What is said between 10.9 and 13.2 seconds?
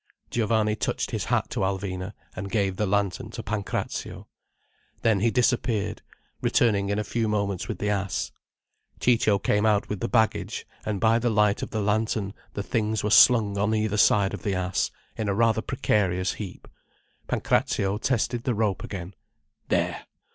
by the light of the lantern the things were